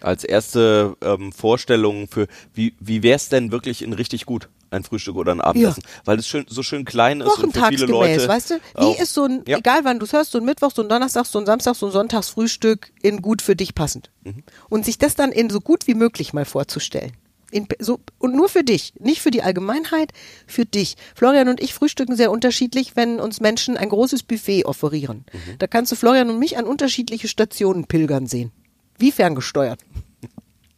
[0.00, 4.48] Als erste ähm, Vorstellung für, wie, wie wär's denn wirklich in richtig gut?
[4.70, 5.82] Ein Frühstück oder ein Abendessen?
[6.04, 8.28] Weil es schön, so schön klein ist und für viele Leute.
[8.28, 8.54] weißt du?
[8.54, 9.58] Wie auch- ist so ein, Ja.
[9.58, 11.86] egal wann du es hörst, so ein Mittwoch, so ein Donnerstag, so ein Samstag, so
[11.86, 14.10] ein Sonntagsfrühstück in gut für dich passend.
[14.24, 14.44] Mhm.
[14.68, 17.12] Und sich das dann in so gut wie möglich mal vorzustellen.
[17.50, 20.12] In, so, und nur für dich, nicht für die Allgemeinheit,
[20.46, 20.96] für dich.
[21.14, 25.24] Florian und ich frühstücken sehr unterschiedlich, wenn uns Menschen ein großes Buffet offerieren.
[25.32, 25.58] Mhm.
[25.58, 28.52] Da kannst du Florian und mich an unterschiedliche Stationen pilgern sehen.
[28.98, 29.80] Wie ferngesteuert.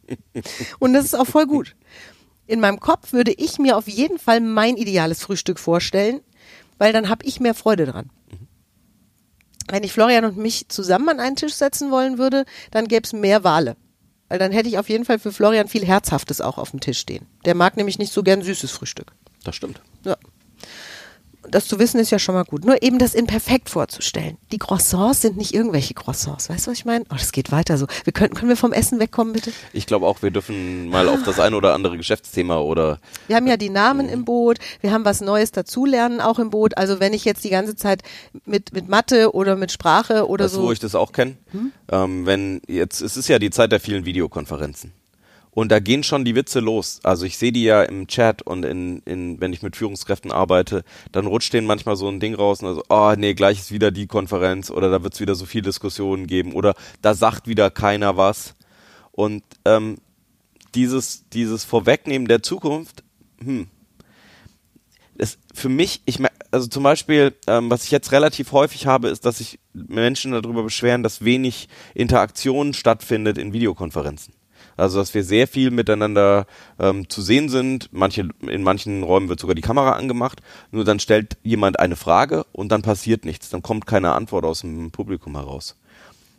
[0.79, 1.75] Und das ist auch voll gut.
[2.47, 6.19] in meinem Kopf würde ich mir auf jeden Fall mein ideales Frühstück vorstellen,
[6.77, 8.09] weil dann habe ich mehr Freude dran.
[9.69, 13.13] Wenn ich Florian und mich zusammen an einen Tisch setzen wollen würde, dann gäbe es
[13.13, 13.77] mehr Wale.
[14.31, 16.99] Weil dann hätte ich auf jeden Fall für Florian viel Herzhaftes auch auf dem Tisch
[16.99, 17.25] stehen.
[17.43, 19.11] Der mag nämlich nicht so gern süßes Frühstück.
[19.43, 19.81] Das stimmt.
[20.05, 20.15] Ja.
[21.49, 22.65] Das zu wissen ist ja schon mal gut.
[22.65, 24.37] Nur eben das in perfekt vorzustellen.
[24.51, 26.49] Die Croissants sind nicht irgendwelche Croissants.
[26.49, 27.05] Weißt du, was ich meine?
[27.09, 27.87] Oh, das geht weiter so.
[28.03, 29.51] Wir können, können wir vom Essen wegkommen, bitte?
[29.73, 33.47] Ich glaube auch, wir dürfen mal auf das ein oder andere Geschäftsthema oder Wir haben
[33.47, 34.59] ja die Namen im Boot.
[34.81, 36.77] Wir haben was Neues dazulernen auch im Boot.
[36.77, 38.03] Also wenn ich jetzt die ganze Zeit
[38.45, 40.67] mit, mit Mathe oder mit Sprache oder weißt du, so.
[40.67, 41.37] wo ich das auch kenne?
[41.89, 44.93] Ähm, wenn jetzt, es ist ja die Zeit der vielen Videokonferenzen.
[45.53, 47.01] Und da gehen schon die Witze los.
[47.03, 50.83] Also ich sehe die ja im Chat und in, in, wenn ich mit Führungskräften arbeite,
[51.11, 53.91] dann rutscht denen manchmal so ein Ding raus und also, oh nee, gleich ist wieder
[53.91, 57.69] die Konferenz oder da wird es wieder so viel Diskussionen geben oder da sagt wieder
[57.69, 58.55] keiner was.
[59.11, 59.97] Und ähm,
[60.73, 63.03] dieses, dieses Vorwegnehmen der Zukunft,
[63.39, 63.67] hm,
[65.15, 66.19] ist für mich, ich
[66.51, 70.63] also zum Beispiel, ähm, was ich jetzt relativ häufig habe, ist, dass sich Menschen darüber
[70.63, 74.33] beschweren, dass wenig Interaktion stattfindet in Videokonferenzen.
[74.77, 76.45] Also dass wir sehr viel miteinander
[76.79, 77.89] ähm, zu sehen sind.
[77.91, 80.41] Manche, in manchen Räumen wird sogar die Kamera angemacht.
[80.71, 83.49] Nur dann stellt jemand eine Frage und dann passiert nichts.
[83.49, 85.77] Dann kommt keine Antwort aus dem Publikum heraus.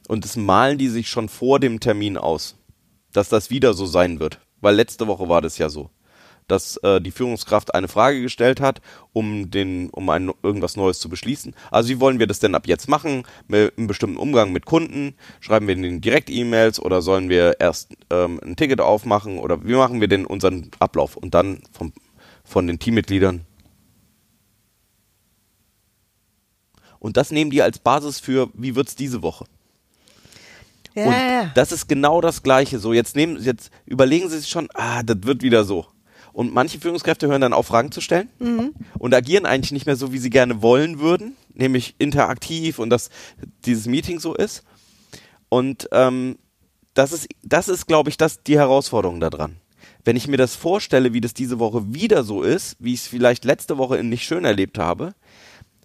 [0.08, 2.56] Und das malen die sich schon vor dem Termin aus,
[3.12, 4.40] dass das wieder so sein wird.
[4.60, 5.90] Weil letzte Woche war das ja so
[6.52, 8.82] dass äh, die Führungskraft eine Frage gestellt hat,
[9.14, 11.54] um den, um ein, irgendwas Neues zu beschließen.
[11.70, 13.24] Also wie wollen wir das denn ab jetzt machen?
[13.48, 15.14] Mit einem bestimmten Umgang mit Kunden?
[15.40, 19.72] Schreiben wir denen direkt E-Mails oder sollen wir erst ähm, ein Ticket aufmachen oder wie
[19.72, 21.16] machen wir denn unseren Ablauf?
[21.16, 21.94] Und dann vom,
[22.44, 23.46] von den Teammitgliedern.
[26.98, 29.46] Und das nehmen die als Basis für, wie wird's diese Woche?
[30.94, 32.78] ja, Und das ist genau das Gleiche.
[32.78, 35.86] So, jetzt nehmen, jetzt überlegen Sie sich schon, ah, das wird wieder so.
[36.32, 38.72] Und manche Führungskräfte hören dann auf, Fragen zu stellen Mhm.
[38.98, 43.10] und agieren eigentlich nicht mehr so, wie sie gerne wollen würden, nämlich interaktiv und dass
[43.66, 44.62] dieses Meeting so ist.
[45.48, 46.38] Und ähm,
[46.94, 49.56] das ist, das ist, glaube ich, das die Herausforderung daran.
[50.04, 53.06] Wenn ich mir das vorstelle, wie das diese Woche wieder so ist, wie ich es
[53.06, 55.14] vielleicht letzte Woche in nicht schön erlebt habe,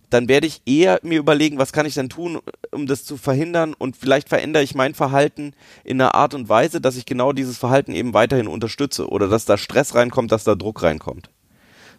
[0.10, 2.40] dann werde ich eher mir überlegen, was kann ich denn tun,
[2.72, 6.80] um das zu verhindern und vielleicht verändere ich mein Verhalten in einer Art und Weise,
[6.82, 10.56] dass ich genau dieses Verhalten eben weiterhin unterstütze oder dass da Stress reinkommt, dass da
[10.56, 11.30] Druck reinkommt.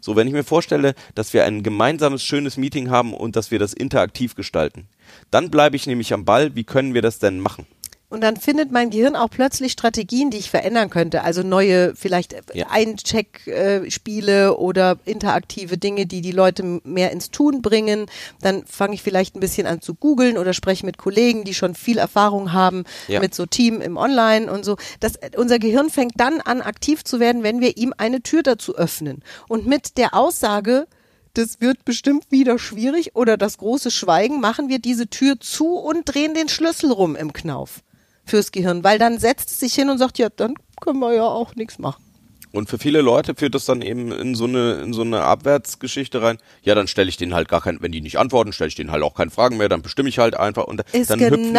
[0.00, 3.58] So, wenn ich mir vorstelle, dass wir ein gemeinsames, schönes Meeting haben und dass wir
[3.58, 4.88] das interaktiv gestalten,
[5.30, 7.66] dann bleibe ich nämlich am Ball, wie können wir das denn machen?
[8.10, 11.22] Und dann findet mein Gehirn auch plötzlich Strategien, die ich verändern könnte.
[11.24, 12.68] Also neue, vielleicht Ja.
[12.70, 18.06] Eincheck-Spiele oder interaktive Dinge, die die Leute mehr ins Tun bringen.
[18.40, 21.74] Dann fange ich vielleicht ein bisschen an zu googeln oder spreche mit Kollegen, die schon
[21.74, 23.20] viel Erfahrung haben Ja.
[23.20, 24.76] mit so Team im Online und so.
[25.00, 28.74] Das, unser Gehirn fängt dann an, aktiv zu werden, wenn wir ihm eine Tür dazu
[28.76, 29.22] öffnen.
[29.48, 30.86] Und mit der Aussage,
[31.34, 36.04] das wird bestimmt wieder schwierig oder das große Schweigen, machen wir diese Tür zu und
[36.06, 37.82] drehen den Schlüssel rum im Knauf
[38.28, 41.24] fürs Gehirn, weil dann setzt es sich hin und sagt, ja, dann können wir ja
[41.24, 42.02] auch nichts machen.
[42.50, 46.22] Und für viele Leute führt das dann eben in so eine, in so eine Abwärtsgeschichte
[46.22, 46.38] rein.
[46.62, 48.90] Ja, dann stelle ich denen halt gar kein, wenn die nicht antworten, stelle ich denen
[48.90, 51.52] halt auch keine Fragen mehr, dann bestimme ich halt einfach und Ist dann genau- hüpfen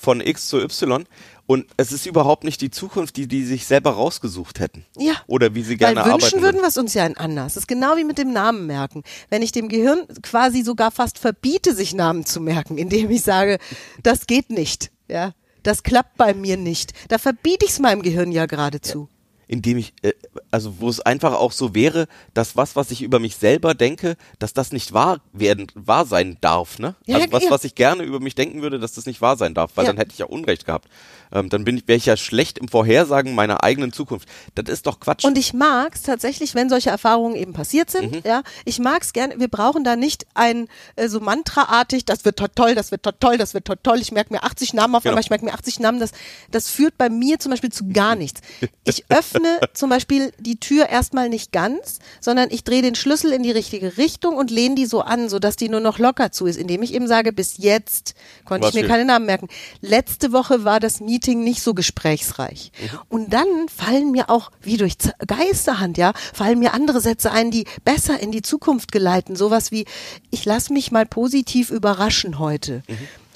[0.00, 1.04] die von X zu Y.
[1.46, 4.84] Und es ist überhaupt nicht die Zukunft, die die sich selber rausgesucht hätten.
[4.96, 5.14] Ja.
[5.26, 7.54] Oder wie sie gerne Weil wünschen arbeiten würden wir es uns ja in anders.
[7.54, 9.02] Das ist genau wie mit dem Namen merken.
[9.30, 13.58] Wenn ich dem Gehirn quasi sogar fast verbiete, sich Namen zu merken, indem ich sage,
[14.02, 18.32] das geht nicht, ja, das klappt bei mir nicht, da verbiete ich es meinem Gehirn
[18.32, 19.08] ja geradezu.
[19.48, 20.12] Indem ich, äh,
[20.50, 24.16] also wo es einfach auch so wäre, dass was, was ich über mich selber denke,
[24.38, 26.94] dass das nicht wahr werden, wahr sein darf, ne?
[27.06, 27.50] Ja, also was, ja.
[27.50, 29.90] was ich gerne über mich denken würde, dass das nicht wahr sein darf, weil Ja.
[29.90, 30.88] dann hätte ich ja Unrecht gehabt.
[31.32, 34.28] Ähm, dann bin ich, wäre ich ja schlecht im Vorhersagen meiner eigenen Zukunft.
[34.54, 35.24] Das ist doch Quatsch.
[35.24, 38.20] Und ich mag's tatsächlich, wenn solche Erfahrungen eben passiert sind, Mhm.
[38.24, 42.52] ja, ich mag's gerne, wir brauchen da nicht ein äh, so mantraartig, das wird tot
[42.54, 45.02] toll, das wird tot toll, das wird tot toll, ich merke mir 80 Namen auf
[45.02, 45.12] Genau.
[45.12, 46.12] einmal, ich merke mir 80 Namen, das,
[46.50, 48.40] das führt bei mir zum Beispiel zu gar nichts.
[48.84, 49.37] Ich öffne
[49.74, 53.96] zum Beispiel die Tür erstmal nicht ganz, sondern ich drehe den Schlüssel in die richtige
[53.96, 56.94] Richtung und lehne die so an, sodass die nur noch locker zu ist, indem ich
[56.94, 59.48] eben sage, bis jetzt konnte ich mir keine Namen merken.
[59.80, 62.72] Letzte Woche war das Meeting nicht so gesprächsreich.
[63.08, 64.94] Und dann fallen mir auch, wie durch
[65.26, 69.36] Geisterhand, ja, fallen mir andere Sätze ein, die besser in die Zukunft geleiten.
[69.36, 69.86] Sowas wie,
[70.30, 72.82] ich lasse mich mal positiv überraschen heute.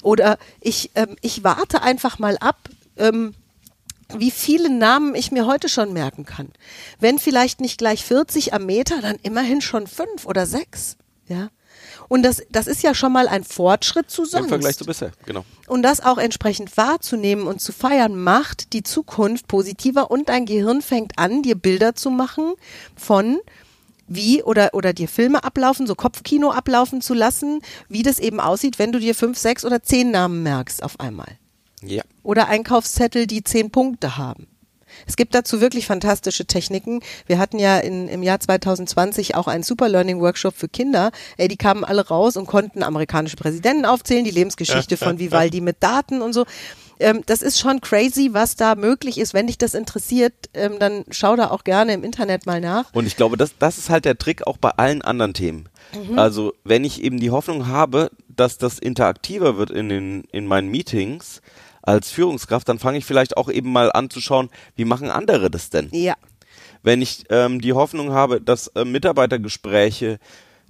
[0.02, 3.34] Oder ich, ähm, ich warte einfach mal ab, ähm,
[4.18, 6.50] wie viele Namen ich mir heute schon merken kann.
[7.00, 10.96] Wenn vielleicht nicht gleich 40 am Meter, dann immerhin schon fünf oder sechs.
[11.28, 11.50] Ja.
[12.08, 14.44] Und das, das ist ja schon mal ein Fortschritt zu sonst.
[14.44, 15.44] Im Vergleich zu bisher, genau.
[15.66, 20.82] Und das auch entsprechend wahrzunehmen und zu feiern, macht die Zukunft positiver und dein Gehirn
[20.82, 22.54] fängt an, dir Bilder zu machen
[22.96, 23.38] von
[24.06, 28.78] wie oder, oder dir Filme ablaufen, so Kopfkino ablaufen zu lassen, wie das eben aussieht,
[28.78, 31.38] wenn du dir fünf, sechs oder zehn Namen merkst auf einmal.
[31.82, 32.02] Ja.
[32.22, 34.46] Oder Einkaufszettel, die zehn Punkte haben.
[35.06, 37.00] Es gibt dazu wirklich fantastische Techniken.
[37.26, 41.10] Wir hatten ja in, im Jahr 2020 auch einen Super Learning Workshop für Kinder.
[41.36, 45.82] Ey, die kamen alle raus und konnten amerikanische Präsidenten aufzählen, die Lebensgeschichte von Vivaldi mit
[45.82, 46.44] Daten und so.
[47.00, 49.34] Ähm, das ist schon crazy, was da möglich ist.
[49.34, 52.92] Wenn dich das interessiert, ähm, dann schau da auch gerne im Internet mal nach.
[52.92, 55.68] Und ich glaube, das, das ist halt der Trick auch bei allen anderen Themen.
[56.16, 60.68] Also, wenn ich eben die Hoffnung habe, dass das interaktiver wird in den, in meinen
[60.68, 61.42] Meetings
[61.82, 65.50] als Führungskraft, dann fange ich vielleicht auch eben mal an zu schauen, wie machen andere
[65.50, 65.88] das denn?
[65.92, 66.14] Ja.
[66.82, 70.18] wenn ich ähm, die Hoffnung habe, dass äh, Mitarbeitergespräche,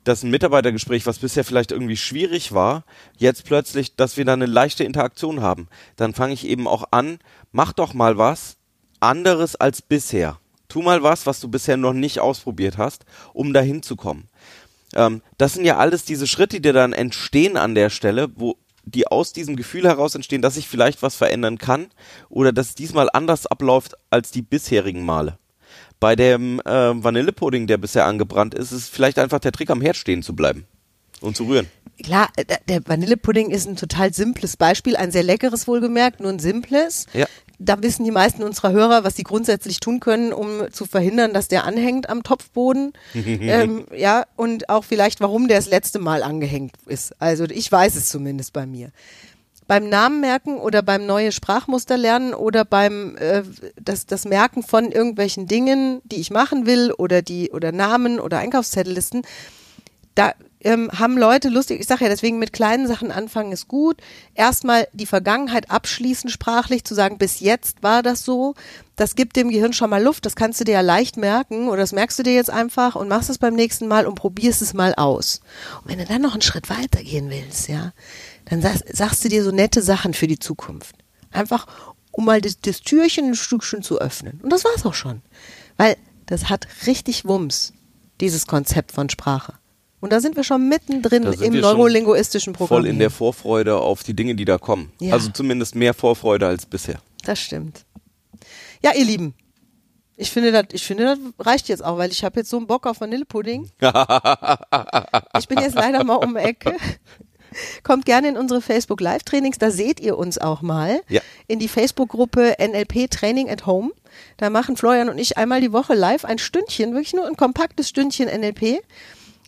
[0.05, 2.85] dass ein Mitarbeitergespräch, was bisher vielleicht irgendwie schwierig war,
[3.16, 7.18] jetzt plötzlich, dass wir da eine leichte Interaktion haben, dann fange ich eben auch an,
[7.53, 8.57] mach doch mal was
[9.01, 10.38] anderes als bisher.
[10.68, 14.29] Tu mal was, was du bisher noch nicht ausprobiert hast, um dahin zu kommen.
[14.94, 19.07] Ähm, das sind ja alles diese Schritte, die dann entstehen an der Stelle, wo die
[19.07, 21.87] aus diesem Gefühl heraus entstehen, dass ich vielleicht was verändern kann
[22.29, 25.38] oder dass es diesmal anders abläuft als die bisherigen Male.
[26.01, 29.97] Bei dem äh, Vanillepudding, der bisher angebrannt ist, ist vielleicht einfach der Trick, am Herd
[29.97, 30.66] stehen zu bleiben
[31.21, 31.68] und zu rühren.
[32.03, 36.40] Klar, äh, der Vanillepudding ist ein total simples Beispiel, ein sehr leckeres wohlgemerkt, nur ein
[36.40, 37.07] simples.
[37.12, 37.27] Ja.
[37.64, 41.48] Da wissen die meisten unserer Hörer, was sie grundsätzlich tun können, um zu verhindern, dass
[41.48, 42.92] der anhängt am Topfboden.
[43.14, 47.14] ähm, ja, und auch vielleicht, warum der das letzte Mal angehängt ist.
[47.20, 48.90] Also ich weiß es zumindest bei mir.
[49.68, 53.42] Beim Namen merken oder beim neue Sprachmuster lernen oder beim äh,
[53.81, 58.38] das, das Merken von irgendwelchen Dingen, die ich machen will oder die oder Namen oder
[58.38, 59.22] Einkaufszettellisten,
[60.14, 64.01] da ähm, haben Leute lustig, ich sage ja deswegen mit kleinen Sachen anfangen ist gut.
[64.35, 68.55] Erstmal die Vergangenheit abschließen sprachlich, zu sagen, bis jetzt war das so.
[68.96, 71.79] Das gibt dem Gehirn schon mal Luft, das kannst du dir ja leicht merken oder
[71.79, 74.75] das merkst du dir jetzt einfach und machst es beim nächsten Mal und probierst es
[74.75, 75.40] mal aus.
[75.83, 77.92] Und wenn du dann noch einen Schritt weiter gehen willst, ja,
[78.44, 80.96] dann sagst, sagst du dir so nette Sachen für die Zukunft.
[81.31, 81.66] Einfach,
[82.11, 84.40] um mal das, das Türchen ein Stückchen zu öffnen.
[84.42, 85.22] Und das war's auch schon.
[85.77, 85.96] Weil
[86.27, 87.72] das hat richtig Wumms,
[88.20, 89.55] dieses Konzept von Sprache.
[90.03, 92.81] Und da sind wir schon mittendrin im neurolinguistischen Programm.
[92.81, 94.91] Voll in der Vorfreude auf die Dinge, die da kommen.
[95.01, 95.15] Ja.
[95.15, 97.01] Also zumindest mehr Vorfreude als bisher.
[97.25, 97.85] Das stimmt.
[98.83, 99.35] Ja, ihr Lieben.
[100.17, 102.67] Ich finde, das, ich finde, das reicht jetzt auch, weil ich habe jetzt so einen
[102.67, 103.71] Bock auf Vanillepudding.
[105.38, 106.77] ich bin jetzt leider mal um die Ecke.
[107.85, 111.01] Kommt gerne in unsere Facebook Live Trainings, da seht ihr uns auch mal.
[111.09, 111.21] Ja.
[111.47, 113.91] In die Facebook-Gruppe NLP Training at Home.
[114.37, 117.88] Da machen Florian und ich einmal die Woche live ein Stündchen, wirklich nur ein kompaktes
[117.88, 118.83] Stündchen NLP.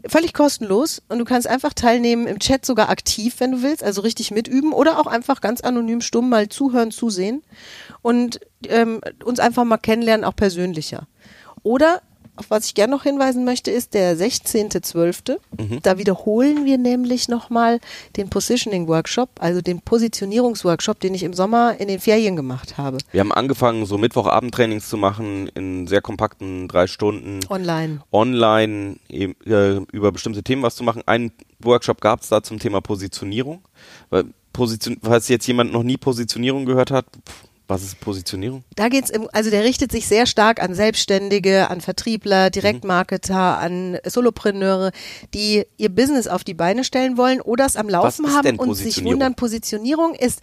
[0.07, 4.03] Völlig kostenlos und du kannst einfach teilnehmen im Chat sogar aktiv, wenn du willst, also
[4.03, 7.43] richtig mitüben oder auch einfach ganz anonym stumm mal zuhören, zusehen
[8.03, 11.07] und ähm, uns einfach mal kennenlernen, auch persönlicher.
[11.62, 12.03] Oder
[12.37, 15.38] auf was ich gerne noch hinweisen möchte, ist der 16.12.
[15.83, 17.81] Da wiederholen wir nämlich nochmal
[18.16, 22.99] den Positioning Workshop, also den Positionierungsworkshop, den ich im Sommer in den Ferien gemacht habe.
[23.12, 27.40] Wir haben angefangen, so Mittwochabendtrainings zu machen in sehr kompakten drei Stunden.
[27.49, 28.01] Online.
[28.12, 31.03] online eben, äh, über bestimmte Themen was zu machen.
[31.07, 33.62] Einen Workshop gab es da zum Thema Positionierung.
[34.11, 38.62] Weil Position, falls jetzt jemand noch nie Positionierung gehört hat, pff, was ist Positionierung?
[38.77, 43.98] Da geht's im, also der richtet sich sehr stark an Selbstständige, an Vertriebler, Direktmarketer, an
[44.05, 44.92] Solopreneure,
[45.33, 49.03] die ihr Business auf die Beine stellen wollen oder es am Laufen haben und sich
[49.05, 49.35] wundern.
[49.35, 50.40] Positionierung ist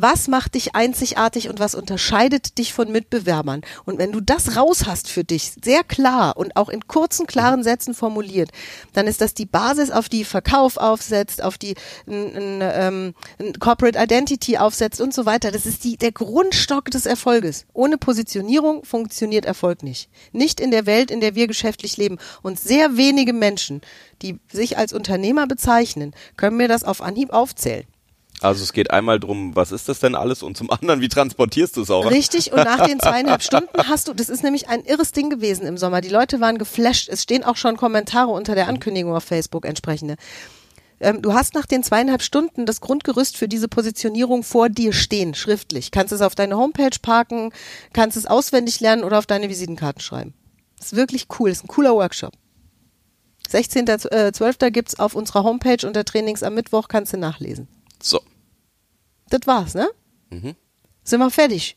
[0.00, 3.62] was macht dich einzigartig und was unterscheidet dich von Mitbewerbern?
[3.84, 7.62] Und wenn du das raus hast für dich, sehr klar und auch in kurzen, klaren
[7.62, 8.50] Sätzen formuliert,
[8.92, 11.74] dann ist das die Basis, auf die Verkauf aufsetzt, auf die
[12.06, 15.50] ein, ein, ähm, ein Corporate Identity aufsetzt und so weiter.
[15.50, 17.66] Das ist die, der Grundstock des Erfolges.
[17.72, 20.08] Ohne Positionierung funktioniert Erfolg nicht.
[20.32, 22.18] Nicht in der Welt, in der wir geschäftlich leben.
[22.42, 23.80] Und sehr wenige Menschen,
[24.22, 27.86] die sich als Unternehmer bezeichnen, können mir das auf Anhieb aufzählen.
[28.42, 31.76] Also es geht einmal drum, was ist das denn alles und zum anderen, wie transportierst
[31.76, 32.10] du es auch?
[32.10, 35.66] Richtig, und nach den zweieinhalb Stunden hast du, das ist nämlich ein irres Ding gewesen
[35.66, 36.00] im Sommer.
[36.00, 37.08] Die Leute waren geflasht.
[37.08, 40.16] Es stehen auch schon Kommentare unter der Ankündigung auf Facebook entsprechende.
[41.00, 45.34] Ähm, du hast nach den zweieinhalb Stunden das Grundgerüst für diese Positionierung vor dir stehen,
[45.34, 45.90] schriftlich.
[45.90, 47.52] Kannst es auf deine Homepage parken,
[47.92, 50.34] kannst es auswendig lernen oder auf deine Visitenkarten schreiben.
[50.78, 52.32] Das ist wirklich cool, das ist ein cooler Workshop.
[53.50, 54.70] 16.12.
[54.70, 57.66] gibt's auf unserer Homepage unter Trainings am Mittwoch, kannst du nachlesen.
[58.02, 58.20] So,
[59.28, 59.88] Das war's, ne?
[60.30, 60.54] Mhm.
[61.04, 61.76] Sind wir fertig.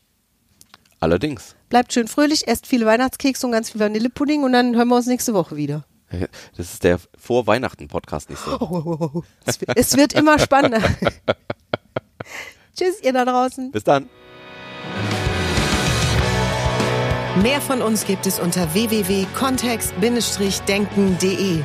[1.00, 1.54] allerdings.
[1.68, 5.06] Bleibt schön fröhlich, esst viele Weihnachtskekse und ganz viel Vanillepudding und dann hören wir uns
[5.06, 5.84] nächste Woche wieder.
[6.56, 8.58] Das ist der Vor-Weihnachten-Podcast nicht so.
[8.60, 10.80] Oh, es, wird- es wird immer spannender.
[12.78, 13.72] Tschüss, ihr da draußen.
[13.72, 14.08] Bis dann.
[17.42, 21.64] Mehr von uns gibt es unter www.kontext-denken.de.